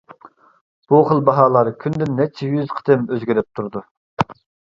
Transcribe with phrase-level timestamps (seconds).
[0.93, 3.85] بۇ خىل باھالار كۈندە نەچچە يۈز قېتىم ئۆزگىرىپ تۇرىدۇ.